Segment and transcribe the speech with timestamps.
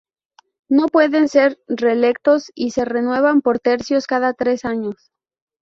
[0.67, 4.95] No pueden ser reelectos y se renuevan por tercios cada tres años.